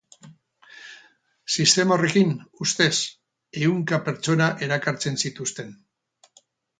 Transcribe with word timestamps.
Sistema 1.55 1.93
horrekin, 1.97 2.31
ustez, 2.65 2.93
ehunka 3.67 3.99
pertsona 4.07 4.47
erakartzen 4.69 5.21
zituzten. 5.27 5.71